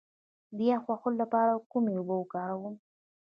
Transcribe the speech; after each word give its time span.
د 0.55 0.57
یخ 0.69 0.83
وهلو 0.89 1.19
لپاره 1.21 1.53
کومې 1.71 1.93
اوبه 1.97 2.15
وکاروم؟ 2.17 2.75